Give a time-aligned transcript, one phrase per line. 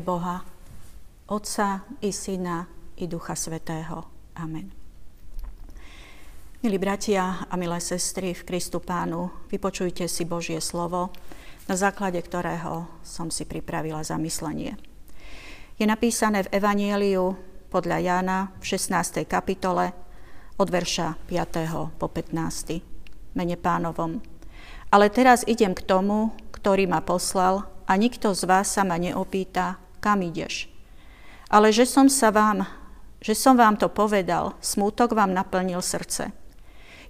[0.00, 0.42] Boha,
[1.30, 2.66] Otca i Syna
[2.96, 4.04] i Ducha Svetého.
[4.34, 4.72] Amen.
[6.60, 11.08] Milí bratia a milé sestry v Kristu Pánu, vypočujte si Božie slovo,
[11.64, 14.76] na základe ktorého som si pripravila zamyslenie.
[15.80, 17.32] Je napísané v Evanieliu
[17.72, 19.24] podľa Jána v 16.
[19.24, 19.96] kapitole
[20.60, 21.96] od verša 5.
[21.96, 22.84] po 15.
[23.32, 24.20] Mene pánovom.
[24.92, 29.80] Ale teraz idem k tomu, ktorý ma poslal a nikto z vás sa ma neopýta,
[30.00, 30.66] kam ideš.
[31.52, 32.64] Ale že som sa vám,
[33.20, 36.32] že som vám to povedal, smútok vám naplnil srdce.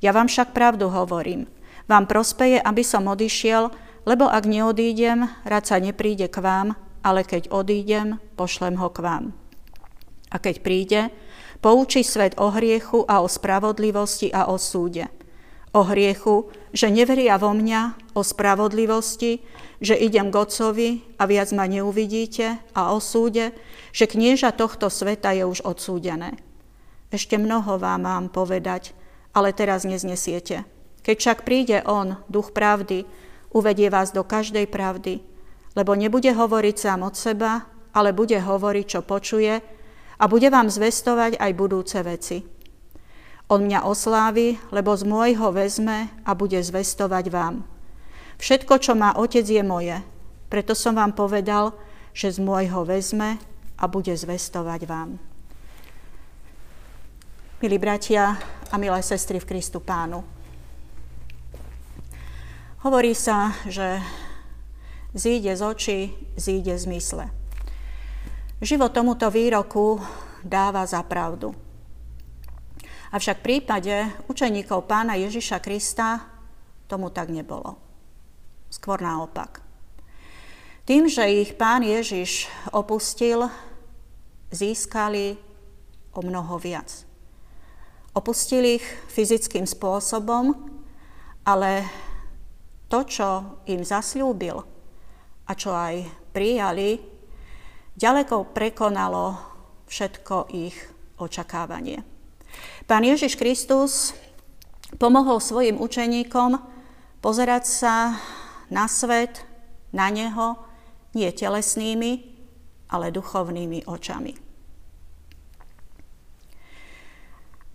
[0.00, 1.50] Ja vám však pravdu hovorím.
[1.88, 3.72] Vám prospeje, aby som odišiel,
[4.08, 9.24] lebo ak neodídem, rád sa nepríde k vám, ale keď odídem, pošlem ho k vám.
[10.28, 11.00] A keď príde,
[11.64, 15.08] poučí svet o hriechu a o spravodlivosti a o súde.
[15.72, 19.38] O hriechu, že neveria vo mňa, o spravodlivosti,
[19.78, 20.88] že idem k Otcovi
[21.22, 23.54] a viac ma neuvidíte, a o súde,
[23.94, 26.34] že knieža tohto sveta je už odsúdené.
[27.14, 28.92] Ešte mnoho vám mám povedať,
[29.30, 30.66] ale teraz neznesiete.
[31.06, 33.06] Keď však príde On, duch pravdy,
[33.54, 35.22] uvedie vás do každej pravdy,
[35.78, 39.62] lebo nebude hovoriť sám od seba, ale bude hovoriť, čo počuje
[40.18, 42.44] a bude vám zvestovať aj budúce veci.
[43.48, 47.64] On mňa oslávi, lebo z môjho vezme a bude zvestovať vám.
[48.38, 49.98] Všetko, čo má otec, je moje.
[50.46, 51.74] Preto som vám povedal,
[52.14, 53.36] že z môjho vezme
[53.74, 55.18] a bude zvestovať vám.
[57.58, 58.38] Milí bratia
[58.70, 60.22] a milé sestry v Kristu Pánu.
[62.86, 63.98] Hovorí sa, že
[65.10, 65.98] zíde z očí,
[66.38, 67.26] zíde z mysle.
[68.62, 69.98] Život tomuto výroku
[70.46, 71.50] dáva za pravdu.
[73.10, 73.94] Avšak v prípade
[74.30, 76.22] učeníkov pána Ježiša Krista
[76.86, 77.87] tomu tak nebolo.
[78.68, 79.64] Skôr naopak.
[80.88, 83.48] Tým, že ich pán Ježiš opustil,
[84.48, 85.36] získali
[86.16, 87.04] o mnoho viac.
[88.16, 90.56] Opustil ich fyzickým spôsobom,
[91.44, 91.84] ale
[92.88, 93.28] to, čo
[93.68, 94.64] im zasľúbil
[95.44, 97.00] a čo aj prijali,
[97.96, 99.36] ďaleko prekonalo
[99.88, 100.76] všetko ich
[101.20, 102.00] očakávanie.
[102.88, 104.16] Pán Ježiš Kristus
[104.96, 106.56] pomohol svojim učeníkom
[107.20, 107.94] pozerať sa
[108.68, 109.44] na svet,
[109.92, 110.60] na Neho,
[111.16, 112.36] nie telesnými,
[112.88, 114.32] ale duchovnými očami.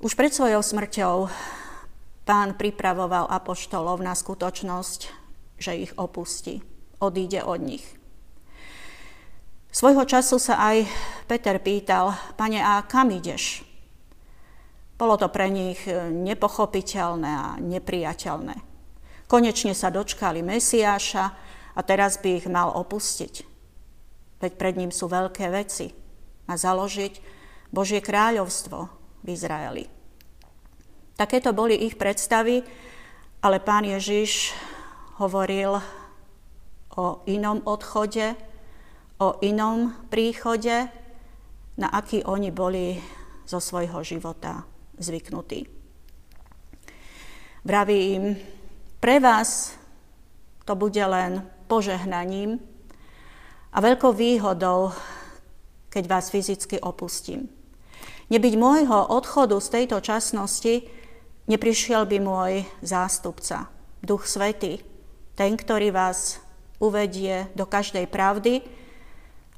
[0.00, 1.28] Už pred svojou smrťou
[2.24, 5.00] pán pripravoval apoštolov na skutočnosť,
[5.60, 6.64] že ich opustí,
[7.02, 7.84] odíde od nich.
[9.70, 10.88] Svojho času sa aj
[11.30, 13.62] Peter pýtal, pane, a kam ideš?
[14.98, 18.69] Bolo to pre nich nepochopiteľné a nepriateľné.
[19.30, 21.24] Konečne sa dočkali Mesiáša
[21.78, 23.46] a teraz by ich mal opustiť.
[24.42, 25.94] Veď pred ním sú veľké veci.
[26.50, 27.22] A založiť
[27.70, 28.90] Božie kráľovstvo,
[29.20, 29.84] v Izraeli.
[31.16, 32.64] Takéto boli ich predstavy,
[33.44, 34.56] ale pán Ježiš
[35.20, 35.76] hovoril
[36.96, 38.32] o inom odchode,
[39.20, 40.88] o inom príchode,
[41.76, 42.96] na aký oni boli
[43.44, 44.64] zo svojho života
[44.96, 45.68] zvyknutí.
[47.68, 48.24] Vraví im,
[49.00, 49.74] pre vás
[50.68, 52.60] to bude len požehnaním
[53.72, 54.92] a veľkou výhodou,
[55.90, 57.50] keď vás fyzicky opustím.
[58.30, 60.86] Nebyť môjho odchodu z tejto časnosti,
[61.50, 62.52] neprišiel by môj
[62.84, 63.66] zástupca,
[63.98, 64.78] Duch Svetý,
[65.34, 66.38] ten, ktorý vás
[66.78, 68.62] uvedie do každej pravdy,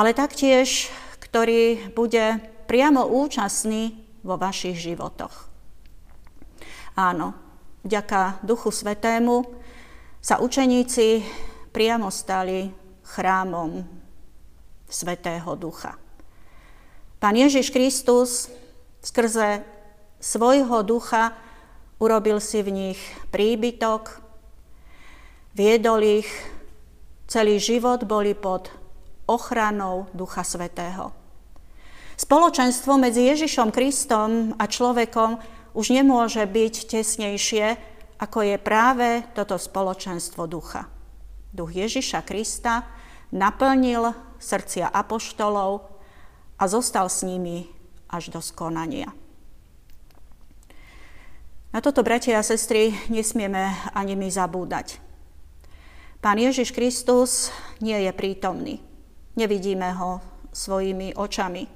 [0.00, 0.88] ale taktiež,
[1.20, 3.92] ktorý bude priamo účastný
[4.24, 5.52] vo vašich životoch.
[6.96, 7.43] Áno,
[7.84, 9.44] vďaka Duchu Svetému
[10.24, 11.20] sa učeníci
[11.68, 12.72] priamo stali
[13.04, 13.84] chrámom
[14.88, 16.00] Svetého Ducha.
[17.20, 18.48] Pán Ježiš Kristus
[19.04, 19.60] skrze
[20.16, 21.36] svojho ducha
[22.00, 24.24] urobil si v nich príbytok,
[25.52, 26.28] viedol ich,
[27.28, 28.72] celý život boli pod
[29.28, 31.12] ochranou Ducha Svetého.
[32.16, 35.36] Spoločenstvo medzi Ježišom Kristom a človekom
[35.74, 37.76] už nemôže byť tesnejšie,
[38.22, 40.86] ako je práve toto spoločenstvo ducha.
[41.50, 42.86] Duch Ježiša Krista
[43.34, 45.94] naplnil srdcia apoštolov,
[46.58, 47.66] a zostal s nimi
[48.10, 49.10] až do skonania.
[51.74, 55.02] Na toto, bratia a sestry, nesmieme ani my zabúdať.
[56.22, 57.50] Pán Ježiš Kristus
[57.82, 58.78] nie je prítomný.
[59.34, 60.22] Nevidíme ho
[60.54, 61.66] svojimi očami.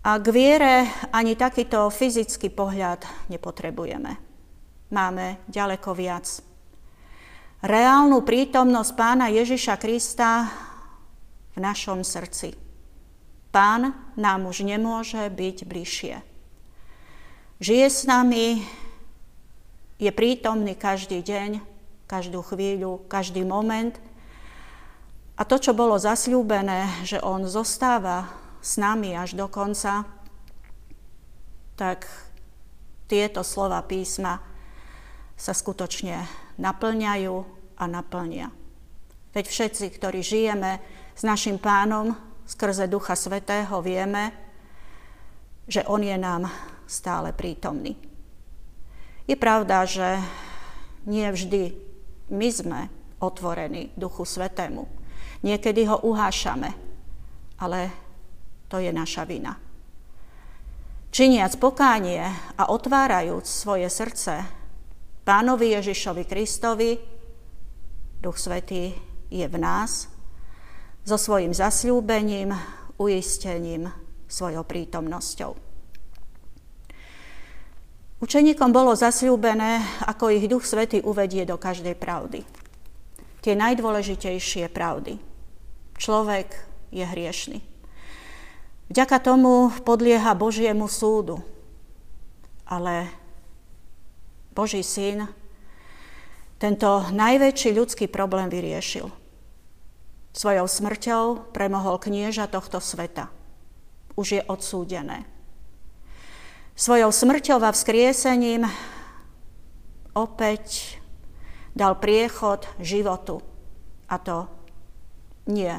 [0.00, 4.16] A k viere ani takýto fyzický pohľad nepotrebujeme.
[4.96, 6.24] Máme ďaleko viac.
[7.60, 10.48] Reálnu prítomnosť pána Ježiša Krista
[11.52, 12.56] v našom srdci.
[13.52, 16.16] Pán nám už nemôže byť bližšie.
[17.60, 18.64] Žije s nami,
[20.00, 21.60] je prítomný každý deň,
[22.08, 23.92] každú chvíľu, každý moment.
[25.36, 30.04] A to, čo bolo zasľúbené, že on zostáva s nami až do konca,
[31.76, 32.04] tak
[33.08, 34.38] tieto slova písma
[35.34, 36.28] sa skutočne
[36.60, 37.36] naplňajú
[37.80, 38.52] a naplnia.
[39.32, 40.78] Veď všetci, ktorí žijeme
[41.16, 42.12] s našim pánom
[42.44, 44.36] skrze Ducha Svetého, vieme,
[45.64, 46.50] že On je nám
[46.84, 47.96] stále prítomný.
[49.24, 50.18] Je pravda, že
[51.06, 51.72] nie vždy
[52.34, 52.80] my sme
[53.22, 54.84] otvorení Duchu Svetému.
[55.46, 56.74] Niekedy ho uhášame,
[57.56, 58.09] ale
[58.70, 59.58] to je naša vina.
[61.10, 62.22] Činiac pokánie
[62.54, 64.46] a otvárajúc svoje srdce
[65.26, 66.94] Pánovi Ježišovi Kristovi,
[68.22, 68.94] Duch Svetý
[69.26, 70.06] je v nás,
[71.02, 72.54] so svojim zasľúbením,
[72.94, 73.90] uistením,
[74.30, 75.52] svojou prítomnosťou.
[78.20, 82.44] Učeníkom bolo zasľúbené, ako ich Duch Svetý uvedie do každej pravdy.
[83.40, 85.16] Tie najdôležitejšie pravdy.
[85.96, 86.48] Človek
[86.92, 87.69] je hriešný.
[88.90, 91.38] Vďaka tomu podlieha Božiemu súdu.
[92.66, 93.06] Ale
[94.50, 95.30] Boží syn
[96.58, 99.06] tento najväčší ľudský problém vyriešil.
[100.34, 103.30] Svojou smrťou premohol knieža tohto sveta.
[104.18, 105.22] Už je odsúdené.
[106.74, 108.66] Svojou smrťou a vzkriesením
[110.18, 110.98] opäť
[111.78, 113.38] dal priechod životu.
[114.10, 114.50] A to
[115.46, 115.78] nie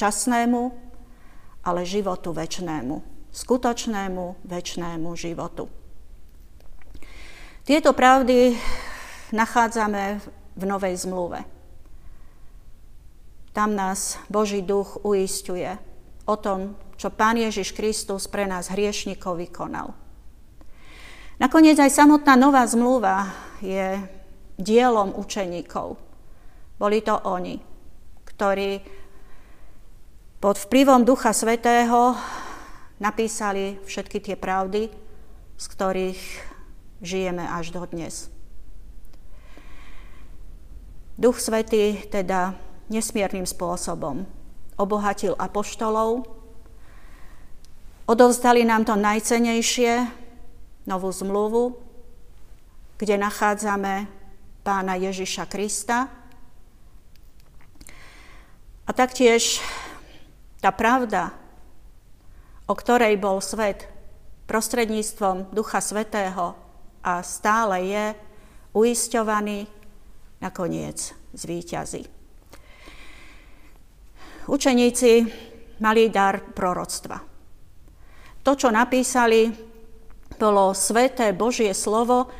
[0.00, 0.87] časnému,
[1.68, 2.96] ale životu väčšnému.
[3.28, 5.68] Skutočnému, väčšnému životu.
[7.68, 8.56] Tieto pravdy
[9.36, 10.24] nachádzame
[10.56, 11.44] v Novej zmluve.
[13.52, 15.76] Tam nás Boží duch uistuje
[16.24, 19.92] o tom, čo Pán Ježiš Kristus pre nás hriešnikov vykonal.
[21.38, 23.30] Nakoniec aj samotná Nová zmluva
[23.60, 24.00] je
[24.58, 25.94] dielom učeníkov.
[26.80, 27.60] Boli to oni,
[28.26, 28.97] ktorí
[30.38, 32.14] pod vplyvom Ducha Svetého
[33.02, 34.86] napísali všetky tie pravdy,
[35.58, 36.20] z ktorých
[37.02, 38.30] žijeme až do dnes.
[41.18, 42.54] Duch Svetý teda
[42.86, 44.22] nesmiernym spôsobom
[44.78, 46.22] obohatil apoštolov,
[48.06, 50.06] odovzdali nám to najcenejšie,
[50.86, 51.74] novú zmluvu,
[52.94, 54.06] kde nachádzame
[54.62, 56.06] pána Ježiša Krista.
[58.86, 59.58] A taktiež
[60.58, 61.34] tá pravda,
[62.66, 63.86] o ktorej bol svet
[64.48, 66.56] prostredníctvom Ducha Svetého
[67.04, 68.04] a stále je
[68.74, 69.68] uisťovaný,
[70.38, 72.02] nakoniec zvýťazí.
[74.48, 75.12] Učeníci
[75.84, 77.20] mali dar proroctva.
[78.40, 79.52] To, čo napísali,
[80.38, 82.30] bolo sveté Božie slovo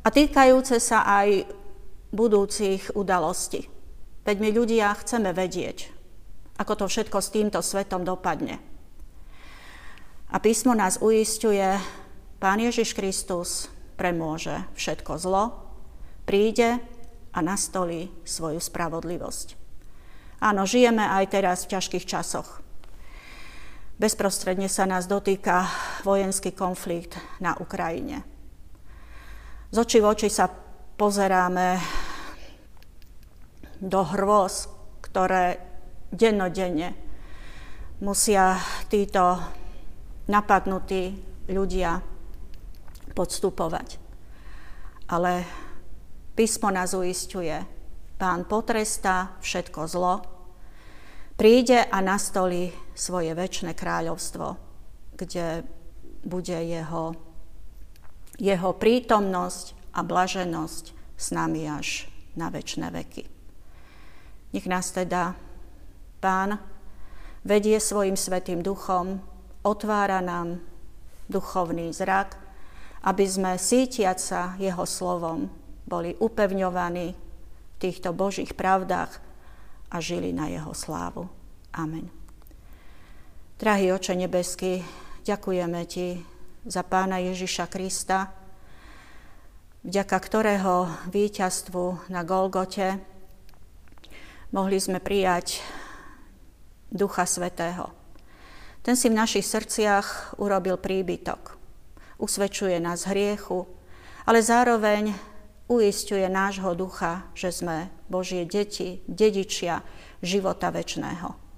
[0.00, 1.44] a týkajúce sa aj
[2.08, 3.68] budúcich udalostí.
[4.24, 5.92] Veď my ľudia chceme vedieť,
[6.58, 8.58] ako to všetko s týmto svetom dopadne.
[10.28, 11.64] A písmo nás uistuje,
[12.38, 13.66] Pán Ježiš Kristus
[13.98, 15.44] premôže všetko zlo,
[16.22, 16.78] príde
[17.34, 19.58] a nastolí svoju spravodlivosť.
[20.38, 22.62] Áno, žijeme aj teraz v ťažkých časoch.
[23.98, 25.66] Bezprostredne sa nás dotýka
[26.06, 28.22] vojenský konflikt na Ukrajine.
[29.74, 30.46] Z očí v oči sa
[30.94, 31.82] pozeráme
[33.82, 34.70] do hrôz,
[35.02, 35.67] ktoré
[36.12, 36.94] dennodenne
[38.00, 39.40] musia títo
[40.28, 41.16] napadnutí
[41.48, 41.98] ľudia
[43.16, 43.98] podstupovať.
[45.08, 45.32] Ale
[46.36, 47.56] písmo nás uistuje,
[48.20, 50.14] pán potrestá všetko zlo,
[51.34, 54.46] príde a nastolí svoje väčšie kráľovstvo,
[55.16, 55.64] kde
[56.22, 57.16] bude jeho,
[58.36, 60.84] jeho prítomnosť a blaženosť
[61.18, 63.24] s nami až na väčšie veky.
[64.54, 65.47] Nech nás teda
[66.18, 66.58] Pán
[67.46, 69.22] vedie svojim svetým duchom,
[69.62, 70.58] otvára nám
[71.30, 72.34] duchovný zrak,
[73.06, 75.46] aby sme sítiať sa jeho slovom
[75.88, 79.22] boli upevňovaní v týchto Božích pravdách
[79.88, 81.24] a žili na jeho slávu.
[81.72, 82.12] Amen.
[83.56, 84.84] Drahý Oče nebeský,
[85.24, 86.20] ďakujeme Ti
[86.68, 88.30] za Pána Ježiša Krista,
[89.82, 93.00] vďaka ktorého víťazstvu na Golgote
[94.52, 95.64] mohli sme prijať
[96.88, 97.92] Ducha Svetého.
[98.82, 101.58] Ten si v našich srdciach urobil príbytok
[102.18, 103.64] usvedčuje nás hriechu,
[104.26, 105.14] ale zároveň
[105.70, 109.80] uistuje nášho ducha, že sme Božie deti, dedičia
[110.20, 111.48] života väčšného.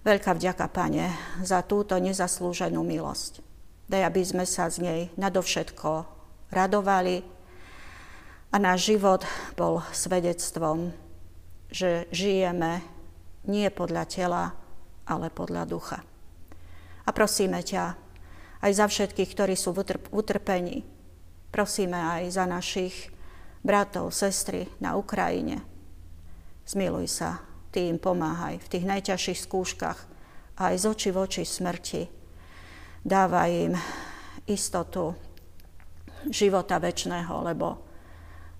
[0.00, 1.12] Veľká vďaka, Pane,
[1.44, 3.44] za túto nezaslúženú milosť.
[3.90, 6.06] Daj, aby sme sa z nej nadovšetko
[6.54, 7.20] radovali
[8.50, 9.26] a náš život
[9.58, 10.94] bol svedectvom,
[11.68, 12.80] že žijeme
[13.48, 14.44] nie podľa tela,
[15.08, 15.98] ale podľa ducha.
[17.06, 17.96] A prosíme ťa
[18.60, 20.84] aj za všetkých, ktorí sú v utrpení.
[21.50, 23.08] Prosíme aj za našich
[23.64, 25.64] bratov, sestry na Ukrajine.
[26.68, 27.42] Zmiluj sa,
[27.72, 29.98] ty im pomáhaj v tých najťažších skúškach
[30.60, 32.02] aj z oči v oči smrti.
[33.00, 33.74] Dávaj im
[34.44, 35.16] istotu
[36.28, 37.68] života väčšného, lebo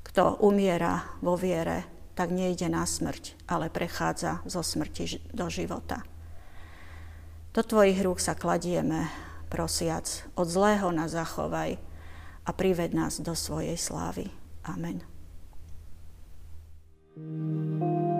[0.00, 6.04] kto umiera vo viere, tak nejde na smrť, ale prechádza zo smrti do života.
[7.56, 9.08] Do tvojich rúk sa kladieme,
[9.48, 11.80] prosiac, od zlého nás zachovaj
[12.44, 14.28] a prived nás do svojej slávy.
[14.68, 15.00] Amen.
[17.20, 18.19] thank you